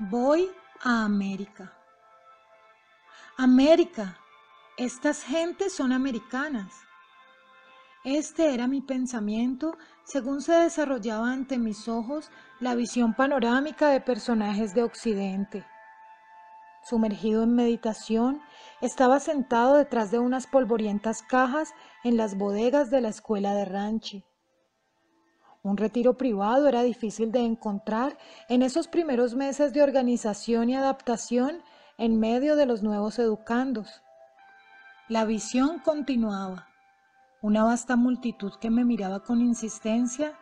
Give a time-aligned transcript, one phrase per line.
[0.00, 0.48] Voy
[0.84, 1.72] a América.
[3.36, 4.16] América,
[4.76, 6.72] estas gentes son americanas.
[8.04, 12.30] Este era mi pensamiento según se desarrollaba ante mis ojos
[12.60, 15.66] la visión panorámica de personajes de Occidente.
[16.84, 18.40] Sumergido en meditación,
[18.80, 21.74] estaba sentado detrás de unas polvorientas cajas
[22.04, 24.27] en las bodegas de la escuela de Ranchi.
[25.68, 28.16] Un retiro privado era difícil de encontrar
[28.48, 31.62] en esos primeros meses de organización y adaptación
[31.98, 34.02] en medio de los nuevos educandos.
[35.08, 36.68] La visión continuaba.
[37.42, 40.32] Una vasta multitud que me miraba con insistencia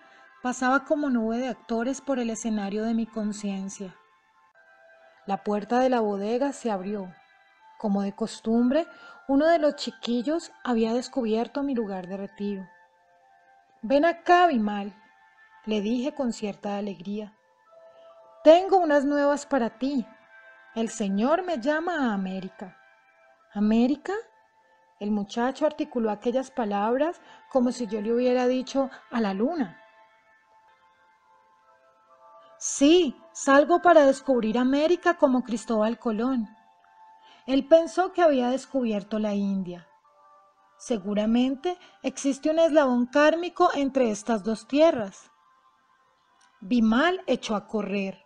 [0.44, 3.96] pasaba como nube de actores por el escenario de mi conciencia.
[5.26, 7.12] La puerta de la bodega se abrió.
[7.78, 8.86] Como de costumbre,
[9.26, 12.68] uno de los chiquillos había descubierto mi lugar de retiro.
[13.82, 14.94] Ven acá, Bimal,
[15.66, 17.36] le dije con cierta alegría.
[18.44, 20.06] Tengo unas nuevas para ti.
[20.74, 22.76] El Señor me llama a América.
[23.52, 24.12] ¿América?
[25.00, 29.82] El muchacho articuló aquellas palabras como si yo le hubiera dicho a la luna.
[32.58, 36.48] Sí, salgo para descubrir América como Cristóbal Colón.
[37.46, 39.86] Él pensó que había descubierto la India.
[40.78, 45.30] Seguramente existe un eslabón kármico entre estas dos tierras.
[46.68, 48.24] Bimal echó a correr.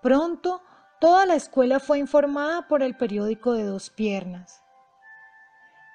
[0.00, 0.62] Pronto
[1.00, 4.62] toda la escuela fue informada por el periódico de dos piernas.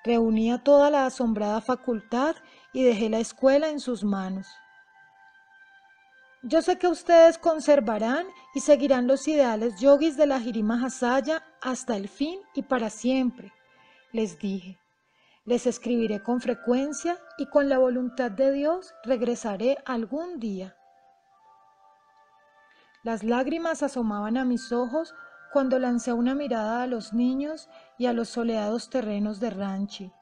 [0.03, 2.36] Reuní a toda la asombrada facultad
[2.73, 4.47] y dejé la escuela en sus manos.
[6.44, 11.95] Yo sé que ustedes conservarán y seguirán los ideales yogis de la Jirima Hasaya hasta
[11.95, 13.53] el fin y para siempre,
[14.11, 14.77] les dije.
[15.45, 20.75] Les escribiré con frecuencia y con la voluntad de Dios regresaré algún día.
[23.04, 25.16] Las lágrimas asomaban a mis ojos
[25.52, 30.14] cuando lancé una mirada a los niños y a los soleados terrenos de Ranchi.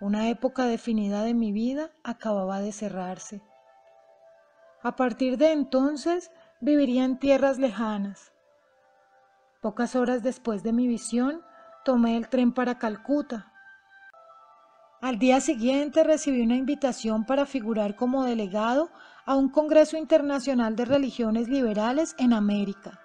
[0.00, 3.42] Una época definida de mi vida acababa de cerrarse.
[4.82, 8.32] A partir de entonces viviría en tierras lejanas.
[9.60, 11.42] Pocas horas después de mi visión,
[11.84, 13.52] tomé el tren para Calcuta.
[15.06, 18.90] Al día siguiente recibí una invitación para figurar como delegado
[19.24, 22.98] a un Congreso Internacional de Religiones Liberales en América.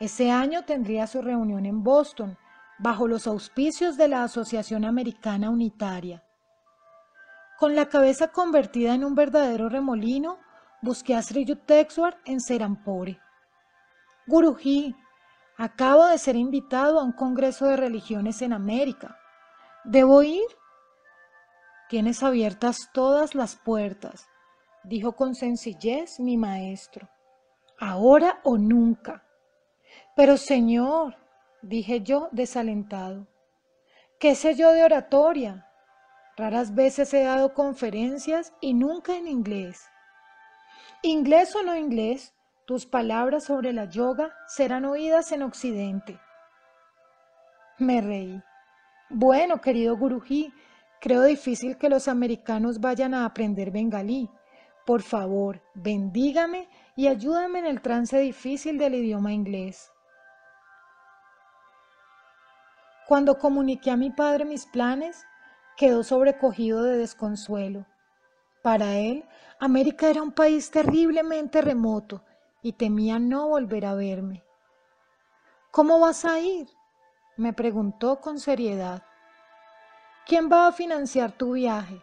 [0.00, 2.36] Ese año tendría su reunión en Boston,
[2.80, 6.24] bajo los auspicios de la Asociación Americana Unitaria.
[7.56, 10.40] Con la cabeza convertida en un verdadero remolino,
[10.80, 13.20] busqué a Sri Yukteswar en Serampore.
[14.26, 14.96] Guruji,
[15.56, 19.16] acabo de ser invitado a un Congreso de Religiones en América.
[19.84, 20.42] ¿Debo ir?
[21.92, 24.26] Tienes abiertas todas las puertas
[24.82, 27.06] dijo con sencillez mi maestro.
[27.78, 29.26] Ahora o nunca.
[30.16, 31.18] Pero señor,
[31.60, 33.26] dije yo desalentado,
[34.18, 35.68] ¿qué sé yo de oratoria?
[36.38, 39.84] Raras veces he dado conferencias y nunca en inglés.
[41.02, 42.32] Inglés o no inglés,
[42.64, 46.18] tus palabras sobre la yoga serán oídas en Occidente.
[47.76, 48.42] Me reí.
[49.10, 50.54] Bueno, querido Guruji,
[51.02, 54.30] creo difícil que los americanos vayan a aprender bengalí.
[54.86, 59.90] Por favor, bendígame y ayúdame en el trance difícil del idioma inglés.
[63.08, 65.26] Cuando comuniqué a mi padre mis planes,
[65.76, 67.84] quedó sobrecogido de desconsuelo.
[68.62, 69.24] Para él,
[69.58, 72.22] América era un país terriblemente remoto
[72.62, 74.44] y temía no volver a verme.
[75.72, 76.68] ¿Cómo vas a ir?
[77.36, 79.02] me preguntó con seriedad.
[80.24, 82.00] ¿Quién va a financiar tu viaje?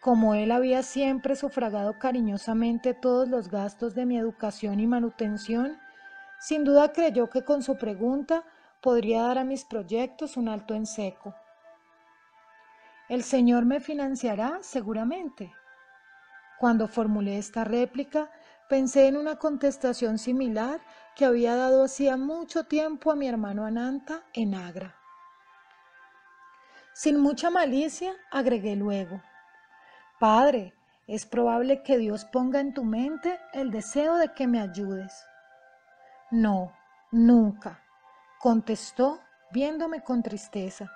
[0.00, 5.78] Como él había siempre sufragado cariñosamente todos los gastos de mi educación y manutención,
[6.38, 8.44] sin duda creyó que con su pregunta
[8.82, 11.34] podría dar a mis proyectos un alto en seco.
[13.08, 15.54] El Señor me financiará seguramente.
[16.58, 18.30] Cuando formulé esta réplica,
[18.68, 20.80] pensé en una contestación similar
[21.14, 24.95] que había dado hacía mucho tiempo a mi hermano Ananta en Agra.
[26.98, 29.20] Sin mucha malicia, agregué luego,
[30.18, 30.72] Padre,
[31.06, 35.26] es probable que Dios ponga en tu mente el deseo de que me ayudes.
[36.30, 36.72] No,
[37.12, 37.82] nunca,
[38.40, 39.20] contestó
[39.52, 40.90] viéndome con tristeza.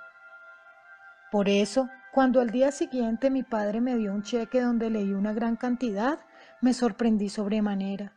[1.30, 5.34] Por eso, cuando al día siguiente mi padre me dio un cheque donde leí una
[5.34, 6.18] gran cantidad,
[6.62, 8.14] me sorprendí sobremanera.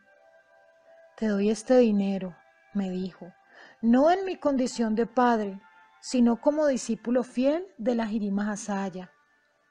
[1.17, 2.33] Te doy este dinero,
[2.73, 3.33] me dijo,
[3.81, 5.59] no en mi condición de padre,
[6.03, 9.09] sino como discípulo fiel de la Jirima Hasaya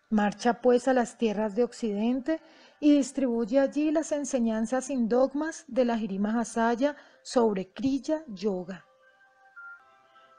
[0.09, 2.41] Marcha pues a las tierras de Occidente
[2.81, 8.87] y distribuye allí las enseñanzas sin dogmas de la Jirima Hasaya sobre Kriya Yoga.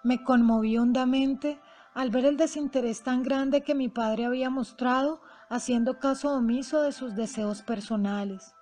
[0.03, 1.59] Me conmoví hondamente
[1.93, 6.91] al ver el desinterés tan grande que mi padre había mostrado haciendo caso omiso de
[6.91, 8.55] sus deseos personales.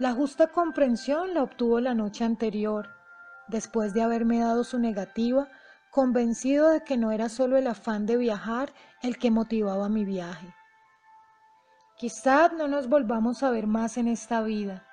[0.00, 2.90] La justa comprensión la obtuvo la noche anterior,
[3.46, 5.48] después de haberme dado su negativa
[5.94, 10.52] convencido de que no era solo el afán de viajar el que motivaba mi viaje.
[11.96, 14.84] Quizá no nos volvamos a ver más en esta vida,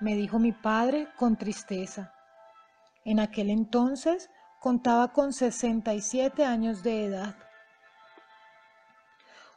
[0.00, 2.12] me dijo mi padre con tristeza.
[3.06, 4.28] En aquel entonces
[4.60, 7.36] contaba con 67 años de edad.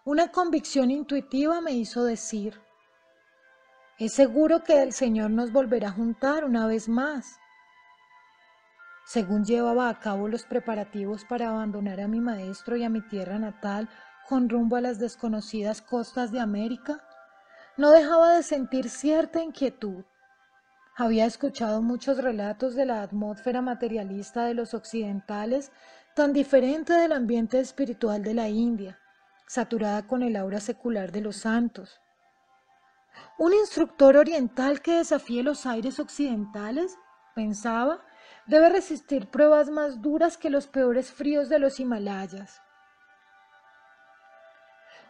[0.06, 2.62] Una convicción intuitiva me hizo decir,
[4.00, 7.38] es seguro que el Señor nos volverá a juntar una vez más
[9.08, 13.40] según llevaba a cabo los preparativos para abandonar a mi maestro y a mi tierra
[13.40, 13.88] natal
[14.28, 17.02] con rumbo a las desconocidas costas de América,
[17.78, 20.04] no dejaba de sentir cierta inquietud.
[20.98, 25.72] Había escuchado muchos relatos de la atmósfera materialista de los occidentales,
[26.14, 29.00] tan diferente del ambiente espiritual de la India,
[29.46, 32.02] saturada con el aura secular de los santos.
[33.38, 36.98] Un instructor oriental que desafíe los aires occidentales,
[37.36, 38.04] pensaba,
[38.48, 42.62] debe resistir pruebas más duras que los peores fríos de los Himalayas.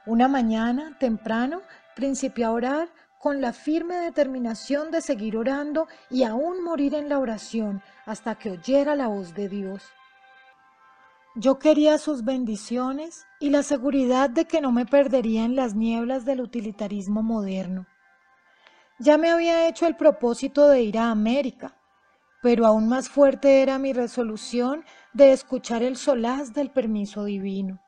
[0.06, 1.62] Una mañana, temprano,
[1.96, 2.90] principié a orar
[3.20, 8.52] con la firme determinación de seguir orando y aún morir en la oración hasta que
[8.52, 9.84] oyera la voz de Dios.
[11.36, 16.26] Yo quería sus bendiciones y la seguridad de que no me perdería en las nieblas
[16.26, 17.86] del utilitarismo moderno.
[18.98, 21.77] Ya me había hecho el propósito de ir a América,
[22.42, 27.80] pero aún más fuerte era mi resolución de escuchar el solaz del permiso divino.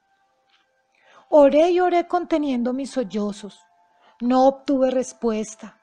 [1.30, 3.60] Oré y oré conteniendo mis sollozos.
[4.20, 5.78] No obtuve respuesta.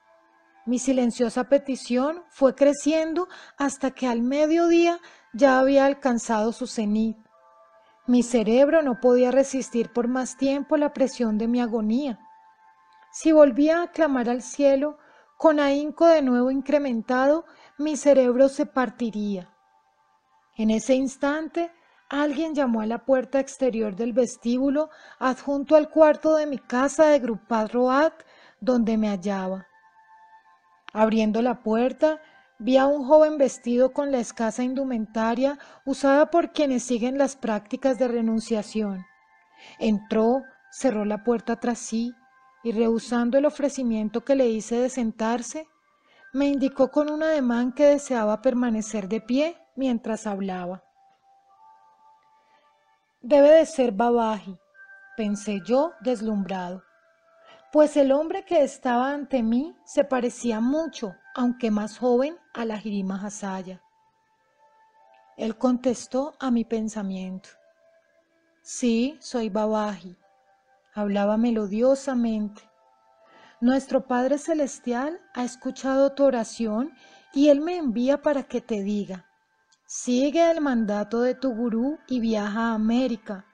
[0.67, 4.99] Mi silenciosa petición fue creciendo hasta que al mediodía
[5.33, 7.17] ya había alcanzado su cenit.
[8.09, 12.19] Mi cerebro no podía resistir por más tiempo la presión de mi agonía.
[13.13, 14.99] Si volvía a clamar al cielo,
[15.37, 17.45] con ahínco de nuevo incrementado,
[17.79, 19.53] mi cerebro se partiría.
[20.57, 21.71] En ese instante,
[22.09, 24.89] alguien llamó a la puerta exterior del vestíbulo
[25.19, 28.15] adjunto al cuarto de mi casa de Grupad Roat,
[28.61, 29.67] donde me hallaba.
[30.93, 32.23] Abriendo la puerta,
[32.59, 37.99] vi a un joven vestido con la escasa indumentaria usada por quienes siguen las prácticas
[37.99, 39.05] de renunciación.
[39.79, 42.15] Entró, cerró la puerta tras sí
[42.63, 45.69] y rehusando el ofrecimiento que le hice de sentarse,
[46.37, 50.85] me indicó con un ademán que deseaba permanecer de pie mientras hablaba.
[53.23, 54.59] Debe de ser Babaji,
[55.17, 56.83] pensé yo deslumbrado,
[57.73, 62.77] pues el hombre que estaba ante mí se parecía mucho, aunque más joven, a la
[62.79, 63.81] Jirima Hasaya.
[65.39, 67.49] Él contestó a mi pensamiento.
[68.61, 70.19] Sí, soy Babaji.
[70.93, 72.61] Hablaba melodiosamente,
[73.61, 76.93] nuestro Padre Celestial ha escuchado tu oración
[77.33, 79.25] y Él me envía para que te diga,
[79.87, 83.47] sigue el mandato de tu gurú y viaja a América.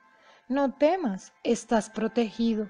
[0.49, 2.69] No temas, estás protegido.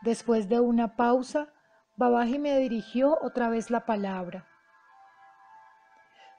[0.00, 1.48] Después de una pausa,
[1.96, 4.46] Babaji me dirigió otra vez la palabra.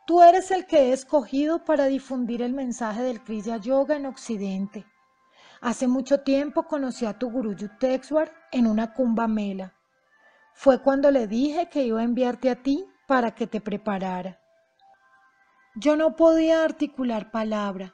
[0.08, 4.86] Tú eres el que he escogido para difundir el mensaje del Kriya Yoga en Occidente.
[5.62, 8.94] Hace mucho tiempo conocí a tu gurú Yukteswar en una
[9.28, 9.75] mela
[10.56, 14.40] fue cuando le dije que iba a enviarte a ti para que te preparara.
[15.76, 17.94] Yo no podía articular palabra,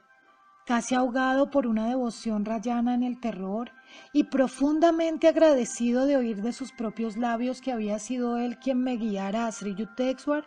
[0.64, 3.72] casi ahogado por una devoción rayana en el terror
[4.12, 8.96] y profundamente agradecido de oír de sus propios labios que había sido él quien me
[8.96, 10.46] guiara a Sri Yukteswar,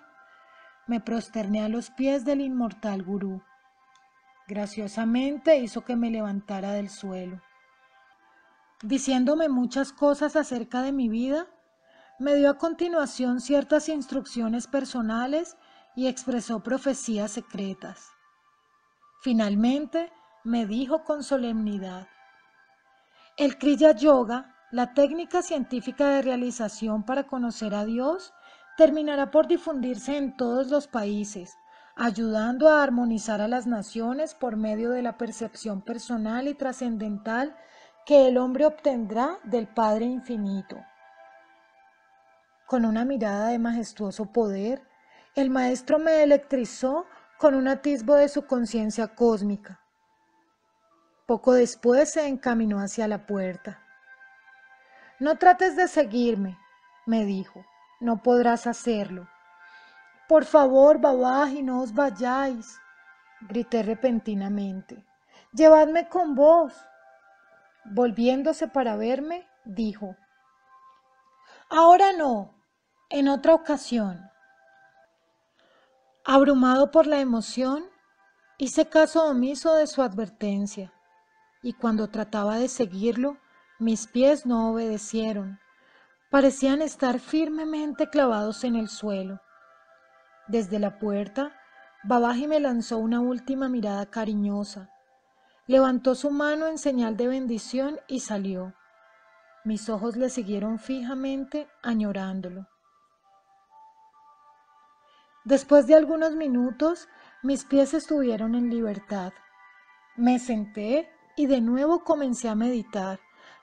[0.87, 3.43] me prosterné a los pies del inmortal gurú.
[4.47, 7.41] Graciosamente hizo que me levantara del suelo.
[8.81, 11.47] Diciéndome muchas cosas acerca de mi vida,
[12.17, 15.57] me dio a continuación ciertas instrucciones personales
[15.95, 18.09] y expresó profecías secretas.
[19.21, 20.11] Finalmente
[20.43, 22.07] me dijo con solemnidad,
[23.37, 28.33] el Kriya Yoga, la técnica científica de realización para conocer a Dios,
[28.77, 31.57] terminará por difundirse en todos los países,
[31.97, 37.57] ayudando a armonizar a las naciones por medio de la percepción personal y trascendental
[38.05, 40.77] que el hombre obtendrá del Padre Infinito.
[42.65, 44.81] Con una mirada de majestuoso poder,
[45.35, 47.05] el maestro me electrizó
[47.37, 49.81] con un atisbo de su conciencia cósmica.
[51.27, 53.79] Poco después se encaminó hacia la puerta.
[55.19, 56.57] No trates de seguirme,
[57.05, 57.63] me dijo.
[57.99, 59.27] No podrás hacerlo.
[60.27, 62.79] Por favor, Babaji, no os vayáis,
[63.41, 65.05] grité repentinamente.
[65.53, 66.73] Llevadme con vos.
[67.85, 70.15] Volviéndose para verme, dijo,
[71.69, 72.54] Ahora no,
[73.09, 74.29] en otra ocasión.
[76.23, 77.85] Abrumado por la emoción,
[78.57, 80.91] hice caso omiso de su advertencia,
[81.61, 83.37] y cuando trataba de seguirlo,
[83.77, 85.59] mis pies no obedecieron.
[86.31, 89.39] Parecían estar firmemente clavados en el suelo.
[90.47, 91.53] Desde la puerta,
[92.03, 94.89] Babaji me lanzó una última mirada cariñosa.
[95.67, 98.73] Levantó su mano en señal de bendición y salió.
[99.63, 102.67] Mis ojos le siguieron fijamente, añorándolo.
[105.45, 107.07] Después de algunos minutos,
[107.43, 109.31] mis pies estuvieron en libertad.
[110.15, 113.19] Me senté y de nuevo comencé a meditar,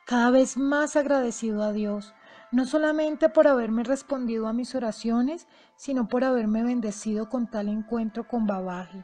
[0.06, 2.14] cada vez más agradecido a Dios,
[2.52, 8.28] no solamente por haberme respondido a mis oraciones, sino por haberme bendecido con tal encuentro
[8.28, 9.02] con Babaji.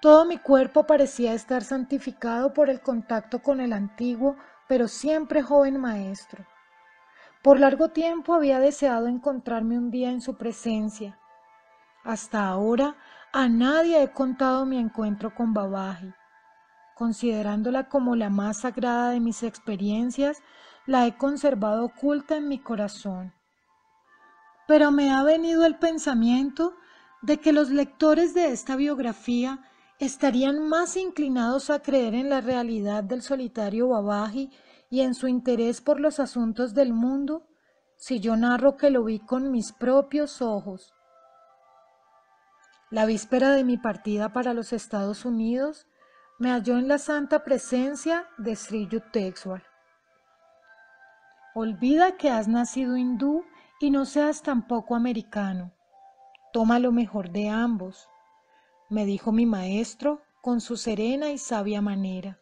[0.00, 4.36] Todo mi cuerpo parecía estar santificado por el contacto con el antiguo,
[4.68, 6.46] pero siempre joven maestro.
[7.42, 11.18] Por largo tiempo había deseado encontrarme un día en su presencia.
[12.04, 12.94] Hasta ahora
[13.32, 16.12] a nadie he contado mi encuentro con Babaji.
[16.94, 20.40] Considerándola como la más sagrada de mis experiencias,
[20.86, 23.34] la he conservado oculta en mi corazón.
[24.68, 26.76] Pero me ha venido el pensamiento
[27.22, 29.58] de que los lectores de esta biografía
[29.98, 34.50] estarían más inclinados a creer en la realidad del solitario Babaji
[34.92, 37.48] y en su interés por los asuntos del mundo
[37.96, 40.92] si yo narro que lo vi con mis propios ojos.
[42.90, 45.88] La víspera de mi partida para los Estados Unidos
[46.38, 49.62] me halló en la santa presencia de Sri Yukteswar.
[51.54, 53.46] Olvida que has nacido hindú
[53.80, 55.72] y no seas tampoco americano.
[56.52, 58.08] Toma lo mejor de ambos
[58.92, 62.38] me dijo mi maestro con su serena y sabia manera.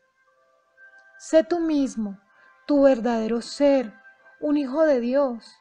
[1.17, 2.19] Sé tú mismo,
[2.71, 3.93] tu verdadero ser,
[4.39, 5.57] un hijo de Dios.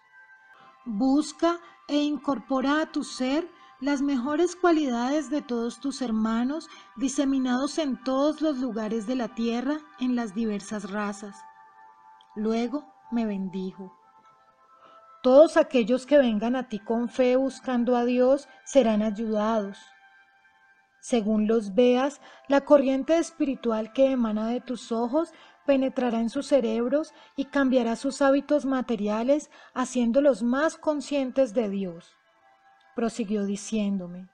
[0.86, 3.50] Busca e incorpora a tu ser
[3.82, 9.80] las mejores cualidades de todos tus hermanos diseminados en todos los lugares de la tierra
[10.00, 11.36] en las diversas razas.
[12.36, 13.92] Luego me bendijo.
[15.24, 19.80] Todos aquellos que vengan a ti con fe buscando a Dios serán ayudados.
[21.02, 25.34] Según los veas, la corriente espiritual que emana de tus ojos
[25.70, 32.16] penetrará en sus cerebros y cambiará sus hábitos materiales, haciéndolos más conscientes de Dios.
[32.96, 34.30] Prosiguió diciéndome,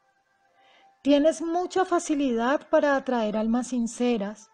[1.01, 4.49] tienes mucha facilidad para atraer almas sinceras.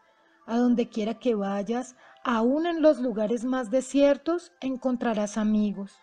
[0.47, 5.93] A donde quiera que vayas, aun en los lugares más desiertos, encontrarás amigos.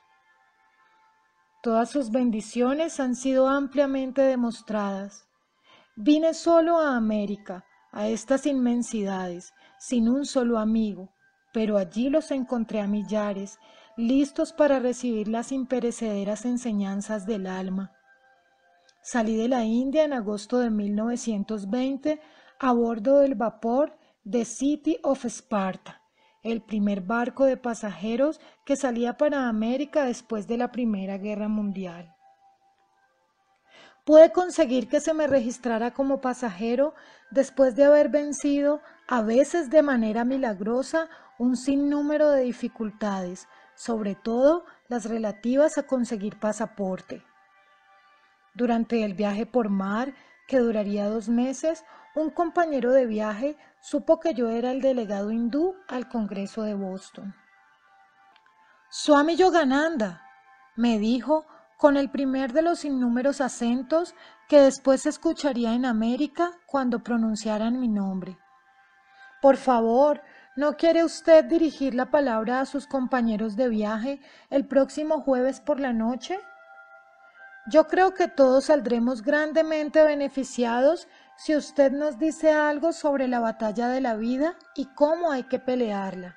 [1.61, 5.26] Todas sus bendiciones han sido ampliamente demostradas.
[5.97, 11.12] Vine solo a América, a estas inmensidades, sin un solo amigo,
[11.52, 13.58] pero allí los encontré a millares,
[13.97, 17.92] listos para recibir las imperecederas enseñanzas del alma.
[19.02, 22.20] Salí de la India en agosto de 1920
[22.58, 23.97] a bordo del vapor
[24.28, 26.02] The City of Sparta,
[26.42, 32.14] el primer barco de pasajeros que salía para América después de la Primera Guerra Mundial.
[34.09, 36.95] Pude conseguir que se me registrara como pasajero
[37.31, 44.65] después de haber vencido, a veces de manera milagrosa, un sinnúmero de dificultades, sobre todo
[44.88, 47.23] las relativas a conseguir pasaporte.
[48.55, 50.15] Durante el viaje por mar,
[50.47, 51.85] que duraría dos meses,
[52.15, 57.35] un compañero de viaje supo que yo era el delegado hindú al Congreso de Boston.
[58.88, 60.23] Swami Yogananda,
[60.77, 61.45] me dijo
[61.78, 64.14] con el primer de los innúmeros acentos
[64.49, 68.37] que después escucharía en América cuando pronunciaran mi nombre.
[69.40, 70.20] Por favor,
[70.56, 74.20] ¿no quiere usted dirigir la palabra a sus compañeros de viaje
[74.50, 76.40] el próximo jueves por la noche?
[77.70, 81.06] Yo creo que todos saldremos grandemente beneficiados
[81.37, 85.61] si usted nos dice algo sobre la batalla de la vida y cómo hay que
[85.61, 86.35] pelearla.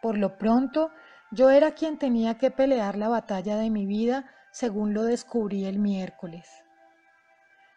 [0.00, 0.90] Por lo pronto,
[1.30, 5.78] yo era quien tenía que pelear la batalla de mi vida, según lo descubrí el
[5.78, 6.48] miércoles.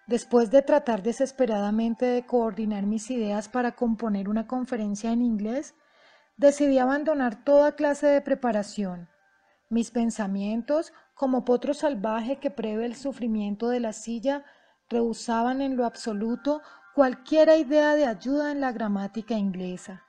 [0.07, 5.75] Después de tratar desesperadamente de coordinar mis ideas para componer una conferencia en inglés,
[6.37, 9.09] decidí abandonar toda clase de preparación.
[9.69, 14.45] Mis pensamientos, como potro salvaje que prevé el sufrimiento de la silla,
[14.89, 16.61] rehusaban en lo absoluto
[16.95, 20.03] cualquiera idea de ayuda en la gramática inglesa.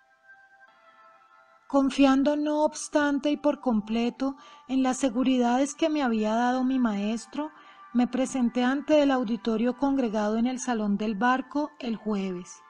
[1.70, 4.34] Confiando no obstante y por completo
[4.66, 7.52] en las seguridades que me había dado mi maestro,
[7.92, 12.60] me presenté ante el auditorio congregado en el salón del barco el jueves.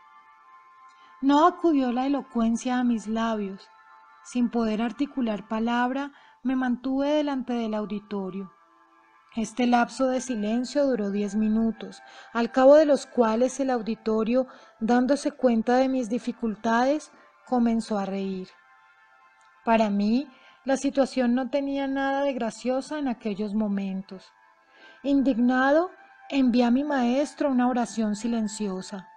[1.23, 3.67] No acudió la elocuencia a mis labios.
[4.23, 8.53] Sin poder articular palabra, me mantuve delante del auditorio.
[9.35, 12.03] Este lapso de silencio duró diez minutos,
[12.35, 14.47] al cabo de los cuales el auditorio,
[14.79, 17.11] dándose cuenta de mis dificultades,
[17.47, 18.49] comenzó a reír.
[19.65, 20.29] Para mí,
[20.65, 24.33] la situación no tenía nada de graciosa en aquellos momentos.
[25.03, 25.91] Indignado,
[26.29, 29.09] envié a mi maestro una oración silenciosa.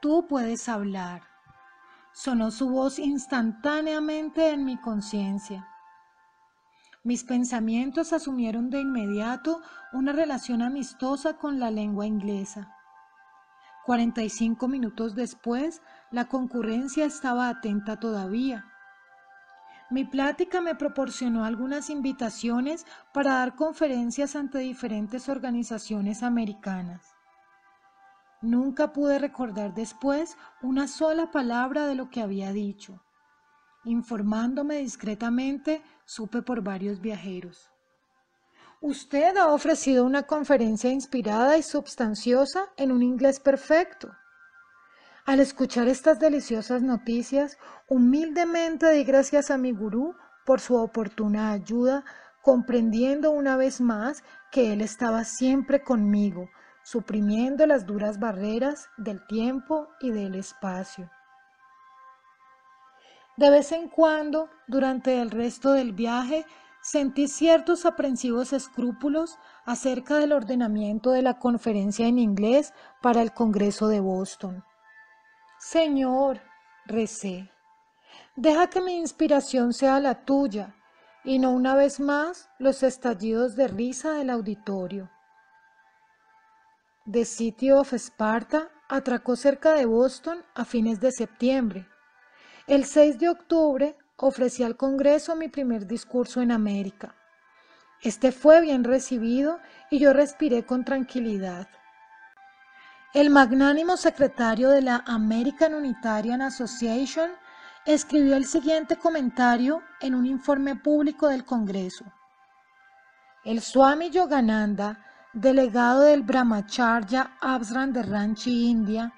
[0.00, 1.22] Tú puedes hablar.
[2.12, 5.66] Sonó su voz instantáneamente en mi conciencia.
[7.02, 9.60] Mis pensamientos asumieron de inmediato
[9.92, 12.74] una relación amistosa con la lengua inglesa.
[13.84, 18.64] Cuarenta y cinco minutos después, la concurrencia estaba atenta todavía.
[19.94, 27.14] Mi plática me proporcionó algunas invitaciones para dar conferencias ante diferentes organizaciones americanas.
[28.42, 33.04] Nunca pude recordar después una sola palabra de lo que había dicho.
[33.84, 37.70] Informándome discretamente, supe por varios viajeros.
[38.80, 44.10] Usted ha ofrecido una conferencia inspirada y substanciosa en un inglés perfecto.
[45.26, 47.56] Al escuchar estas deliciosas noticias,
[47.88, 50.14] humildemente di gracias a mi gurú
[50.44, 52.04] por su oportuna ayuda,
[52.42, 56.50] comprendiendo una vez más que él estaba siempre conmigo,
[56.82, 61.10] suprimiendo las duras barreras del tiempo y del espacio.
[63.38, 66.44] De vez en cuando, durante el resto del viaje,
[66.82, 73.88] sentí ciertos aprensivos escrúpulos acerca del ordenamiento de la conferencia en inglés para el Congreso
[73.88, 74.62] de Boston.
[75.66, 76.40] Señor,
[76.86, 77.50] recé,
[78.36, 80.74] deja que mi inspiración sea la tuya
[81.24, 85.10] y no una vez más los estallidos de risa del auditorio.
[87.10, 91.88] The City of Sparta atracó cerca de Boston a fines de septiembre
[92.66, 97.14] el 6 de octubre ofrecí al Congreso mi primer discurso en América.
[98.00, 99.60] Este fue bien recibido
[99.90, 101.68] y yo respiré con tranquilidad.
[103.14, 107.30] El magnánimo secretario de la American Unitarian Association
[107.86, 112.04] escribió el siguiente comentario en un informe público del Congreso.
[113.44, 114.98] El Swami Yogananda,
[115.32, 119.12] delegado del Brahmacharya Absran de Ranchi, India,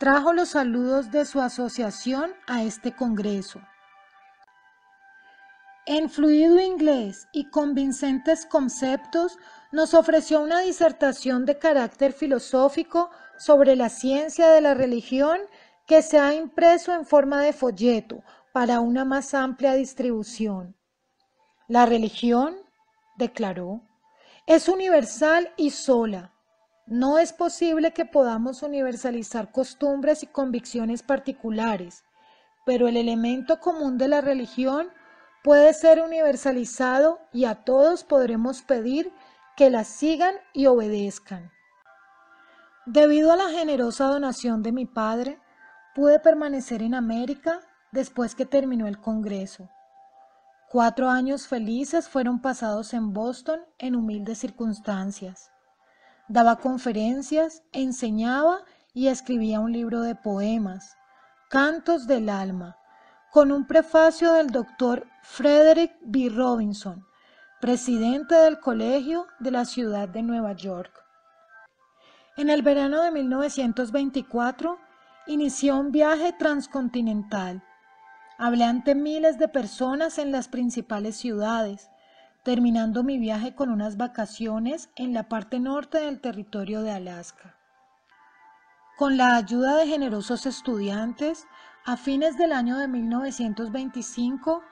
[0.00, 3.60] trajo los saludos de su asociación a este Congreso.
[5.86, 9.38] En fluido inglés y convincentes conceptos,
[9.72, 15.38] nos ofreció una disertación de carácter filosófico sobre la ciencia de la religión
[15.86, 20.76] que se ha impreso en forma de folleto para una más amplia distribución.
[21.68, 22.56] La religión,
[23.16, 23.82] declaró,
[24.46, 26.32] es universal y sola,
[26.86, 32.04] no es posible que podamos universalizar costumbres y convicciones particulares,
[32.66, 34.88] pero el elemento común de la religión
[35.42, 39.12] puede ser universalizado y a todos podremos pedir
[39.56, 41.50] que la sigan y obedezcan.
[42.86, 45.38] Debido a la generosa donación de mi padre,
[45.94, 47.60] pude permanecer en América
[47.92, 49.68] después que terminó el Congreso.
[50.70, 55.52] Cuatro años felices fueron pasados en Boston en humildes circunstancias.
[56.28, 60.96] Daba conferencias, enseñaba y escribía un libro de poemas,
[61.50, 62.78] Cantos del Alma,
[63.30, 66.30] con un prefacio del doctor Frederick B.
[66.30, 67.04] Robinson,
[67.62, 70.92] presidente del Colegio de la ciudad de Nueva York.
[72.36, 74.80] En el verano de 1924
[75.28, 77.62] inició un viaje transcontinental.
[78.36, 81.88] Hablé ante miles de personas en las principales ciudades,
[82.42, 87.54] terminando mi viaje con unas vacaciones en la parte norte del territorio de Alaska.
[88.98, 91.46] Con la ayuda de generosos estudiantes,
[91.84, 94.64] a fines del año de 1925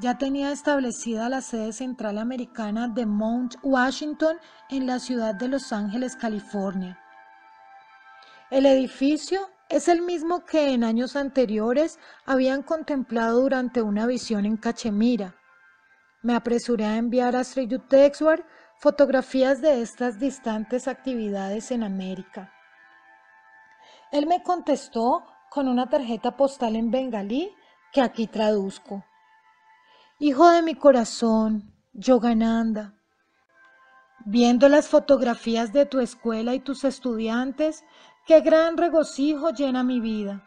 [0.00, 4.38] ya tenía establecida la sede central americana de Mount Washington
[4.70, 6.98] en la ciudad de Los Ángeles, California.
[8.50, 14.56] El edificio es el mismo que en años anteriores habían contemplado durante una visión en
[14.56, 15.34] Cachemira,
[16.20, 18.44] me apresuré a enviar a Sri Texwar
[18.78, 22.52] fotografías de estas distantes actividades en América.
[24.10, 27.54] Él me contestó con una tarjeta postal en bengalí
[27.92, 29.04] que aquí traduzco.
[30.18, 32.94] Hijo de mi corazón, Yogananda,
[34.26, 37.84] viendo las fotografías de tu escuela y tus estudiantes,
[38.28, 40.46] Qué gran regocijo llena mi vida.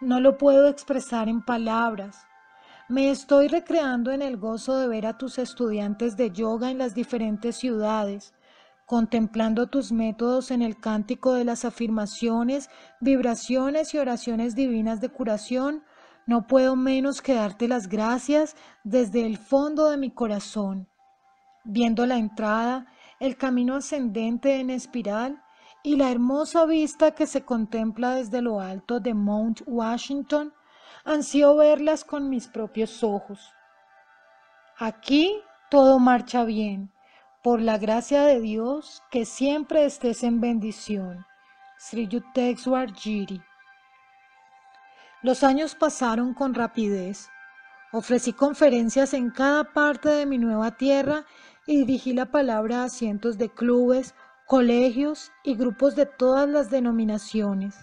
[0.00, 2.28] No lo puedo expresar en palabras.
[2.88, 6.94] Me estoy recreando en el gozo de ver a tus estudiantes de yoga en las
[6.94, 8.34] diferentes ciudades,
[8.86, 15.82] contemplando tus métodos en el cántico de las afirmaciones, vibraciones y oraciones divinas de curación,
[16.26, 20.88] no puedo menos que darte las gracias desde el fondo de mi corazón.
[21.64, 22.86] Viendo la entrada,
[23.20, 25.42] el camino ascendente en espiral
[25.82, 30.52] y la hermosa vista que se contempla desde lo alto de Mount Washington,
[31.04, 33.52] ansío verlas con mis propios ojos.
[34.78, 35.32] Aquí
[35.70, 36.90] todo marcha bien
[37.46, 41.24] por la gracia de Dios, que siempre estés en bendición.
[41.78, 43.40] Sri Yukteswar Giri.
[45.22, 47.28] Los años pasaron con rapidez.
[47.92, 51.24] Ofrecí conferencias en cada parte de mi nueva tierra
[51.66, 54.14] y dirigí la palabra a cientos de clubes,
[54.46, 57.76] colegios y grupos de todas las denominaciones.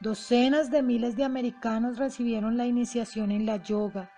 [0.00, 4.10] Docenas de miles de americanos recibieron la iniciación en la yoga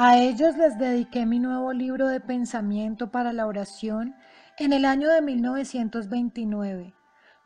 [0.00, 4.14] a ellos les dediqué mi nuevo libro de pensamiento para la oración
[4.56, 6.94] en el año de 1929,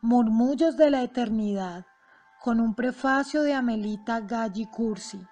[0.01, 1.87] Murmullos de la Eternidad,
[2.43, 5.25] con un prefacio de Amelita Galli Cursi.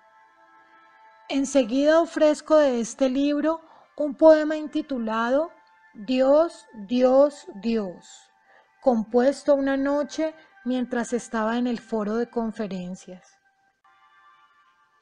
[1.27, 3.59] Enseguida ofrezco de este libro
[3.97, 5.51] un poema intitulado
[5.93, 8.07] Dios, Dios, Dios,
[8.81, 13.41] compuesto una noche mientras estaba en el foro de conferencias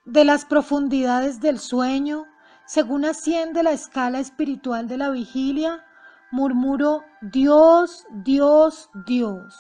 [0.06, 2.26] de las profundidades del sueño,
[2.66, 5.86] según asciende la escala espiritual de la vigilia,
[6.32, 9.56] murmuro, Dios, Dios, Dios.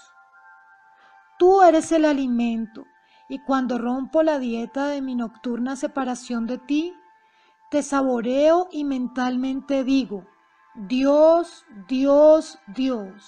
[1.39, 2.85] Tú eres el alimento,
[3.29, 6.93] y cuando rompo la dieta de mi nocturna separación de ti,
[7.71, 10.27] te saboreo y mentalmente digo,
[10.75, 13.23] Dios, Dios, Dios.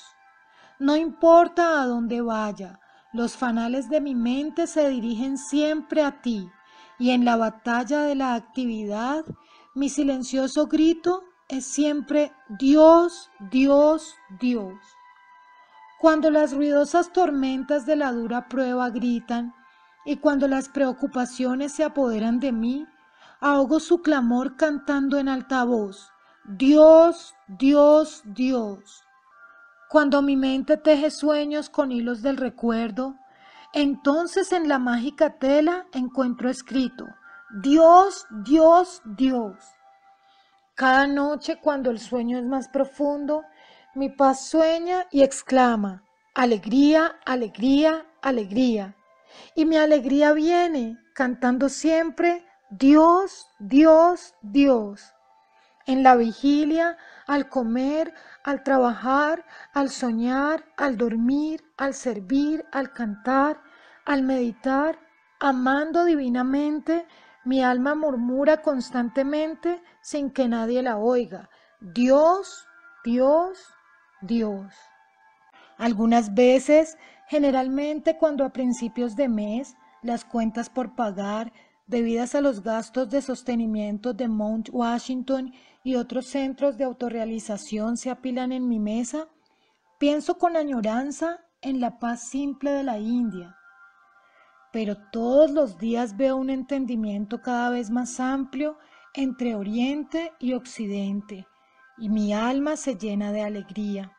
[0.77, 2.81] No importa a dónde vaya,
[3.13, 6.49] los fanales de mi mente se dirigen siempre a ti
[6.99, 9.23] y en la batalla de la actividad,
[9.73, 14.75] mi silencioso grito es siempre Dios, Dios, Dios.
[16.01, 19.53] Cuando las ruidosas tormentas de la dura prueba gritan
[20.03, 22.87] y cuando las preocupaciones se apoderan de mí,
[23.39, 26.09] ahogo su clamor cantando en alta voz,
[26.43, 29.03] Dios, Dios, Dios.
[29.91, 33.13] Cuando mi mente teje sueños con hilos del recuerdo,
[33.71, 37.05] entonces en la mágica tela encuentro escrito,
[37.61, 39.55] Dios, Dios, Dios.
[40.73, 43.43] Cada noche cuando el sueño es más profundo,
[43.93, 48.95] mi paz sueña y exclama, alegría, alegría, alegría.
[49.55, 55.13] Y mi alegría viene cantando siempre, Dios, Dios, Dios.
[55.85, 63.61] En la vigilia, al comer, al trabajar, al soñar, al dormir, al servir, al cantar,
[64.05, 64.99] al meditar,
[65.39, 67.05] amando divinamente,
[67.43, 71.49] mi alma murmura constantemente sin que nadie la oiga.
[71.79, 72.67] Dios,
[73.03, 73.73] Dios,
[74.21, 74.73] Dios.
[75.77, 81.51] Algunas veces, generalmente cuando a principios de mes, las cuentas por pagar
[81.87, 85.53] debidas a los gastos de sostenimiento de Mount Washington
[85.83, 89.27] y otros centros de autorrealización se apilan en mi mesa,
[89.97, 93.55] pienso con añoranza en la paz simple de la India.
[94.71, 98.77] Pero todos los días veo un entendimiento cada vez más amplio
[99.13, 101.45] entre Oriente y Occidente,
[101.97, 104.11] y mi alma se llena de alegría.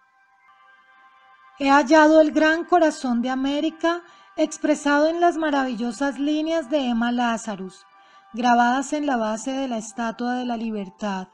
[1.58, 4.02] He hallado el gran corazón de América
[4.36, 7.84] expresado en las maravillosas líneas de Emma Lazarus,
[8.32, 11.28] grabadas en la base de la Estatua de la Libertad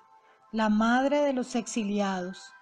[0.51, 2.55] la madre de los exiliados.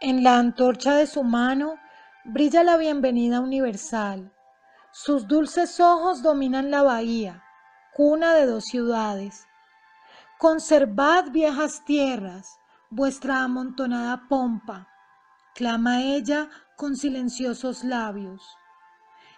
[0.00, 1.76] En la antorcha de su mano
[2.24, 4.30] brilla la bienvenida universal.
[4.92, 7.42] Sus dulces ojos dominan la bahía,
[7.94, 9.46] cuna de dos ciudades.
[10.38, 12.58] Conservad viejas tierras,
[12.90, 14.86] vuestra amontonada pompa,
[15.54, 18.42] clama ella con silenciosos labios.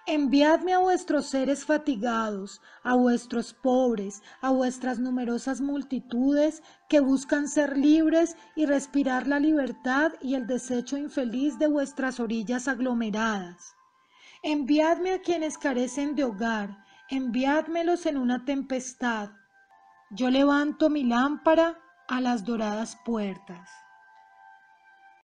[0.06, 7.78] Enviadme a vuestros seres fatigados, a vuestros pobres, a vuestras numerosas multitudes que buscan ser
[7.78, 13.76] libres y respirar la libertad y el desecho infeliz de vuestras orillas aglomeradas.
[14.42, 19.30] Enviadme a quienes carecen de hogar, enviádmelos en una tempestad.
[20.11, 23.68] Yo levanto mi lámpara a las doradas puertas.